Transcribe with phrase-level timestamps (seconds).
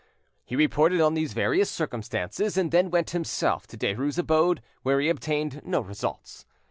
[0.43, 5.09] He reported on these various circumstances, and then went himself to Derues' abode, where he
[5.09, 6.47] obtained no results.